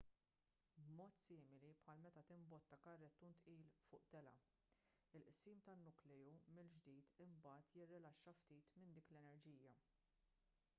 [0.85, 4.49] b'mod simili bħal meta timbotta karrettun tqil fuq telgħa
[5.21, 9.79] il-qsim tan-nukleu mill-ġdid imbagħad jirrilaxxa ftit minn dik l-enerġija